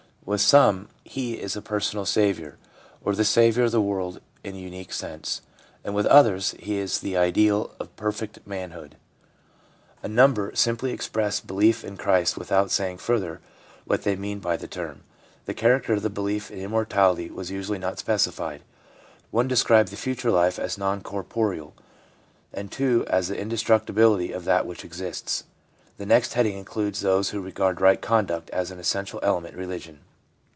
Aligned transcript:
With 0.23 0.39
some 0.41 0.87
He 1.03 1.33
is 1.41 1.55
a 1.55 1.63
personal 1.63 2.05
Saviour, 2.05 2.57
or 3.03 3.15
the 3.15 3.25
Saviour 3.25 3.65
of 3.65 3.71
the 3.71 3.81
world 3.81 4.21
in 4.43 4.53
an 4.53 4.61
unique 4.61 4.93
sense; 4.93 5.41
with 5.83 6.05
others 6.05 6.53
He 6.59 6.77
is 6.77 6.99
the 6.99 7.17
ideal 7.17 7.73
of 7.79 7.93
per 7.95 8.11
fect 8.11 8.37
manhood; 8.45 8.97
a 10.03 10.07
number 10.07 10.51
simply 10.53 10.91
express 10.93 11.39
belief 11.39 11.83
in 11.83 11.97
Christ 11.97 12.37
without 12.37 12.69
saying 12.69 12.99
further 12.99 13.41
what 13.85 14.03
they 14.03 14.15
mean 14.15 14.37
by 14.39 14.57
the 14.57 14.67
term. 14.67 15.01
The 15.47 15.55
character 15.55 15.91
of 15.93 16.03
the 16.03 16.09
belief 16.09 16.51
in 16.51 16.59
immortality 16.59 17.31
was 17.31 17.49
usually 17.51 17.79
not 17.79 17.97
specified. 17.97 18.61
One 19.31 19.47
described 19.49 19.89
the 19.91 19.97
future 19.97 20.29
life 20.31 20.59
as 20.59 20.77
non 20.77 21.01
corporeal, 21.01 21.73
and 22.53 22.71
two 22.71 23.05
as 23.09 23.27
the 23.29 23.39
indestructibility 23.39 24.31
of 24.31 24.45
that 24.45 24.67
which 24.67 24.85
exists. 24.85 25.45
The 25.97 26.05
next 26.05 26.35
heading 26.35 26.57
includes 26.59 27.01
those 27.01 27.31
who 27.31 27.41
regard 27.41 27.81
right 27.81 27.99
conduct 27.99 28.51
as 28.51 28.69
an 28.69 28.77
essential 28.79 29.19
element 29.23 29.55
in 29.55 29.59
religion. 29.59 30.01